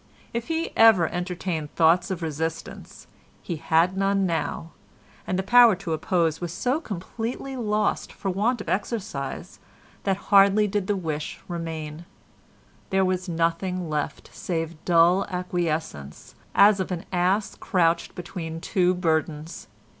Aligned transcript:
If 0.33 0.47
he 0.47 0.63
had 0.63 0.71
ever 0.77 1.07
entertained 1.09 1.75
thoughts 1.75 2.09
of 2.09 2.23
resistance, 2.23 3.05
he 3.43 3.57
had 3.57 3.95
none 3.95 4.25
now, 4.25 4.71
and 5.27 5.37
the 5.37 5.43
power 5.43 5.75
to 5.75 5.93
oppose 5.93 6.41
was 6.41 6.51
so 6.51 6.81
completely 6.81 7.55
lost 7.55 8.11
for 8.11 8.31
want 8.31 8.61
of 8.61 8.67
exercise 8.67 9.59
that 10.01 10.17
hardly 10.33 10.67
did 10.67 10.87
the 10.87 10.95
wish 10.95 11.39
remain; 11.47 12.05
there 12.89 13.05
was 13.05 13.29
nothing 13.29 13.91
left 13.91 14.31
save 14.33 14.83
dull 14.85 15.27
acquiescence 15.29 16.33
as 16.55 16.79
of 16.79 16.91
an 16.91 17.05
ass 17.11 17.53
crouched 17.53 18.15
between 18.15 18.59
two 18.59 18.95
burdens. 18.95 19.67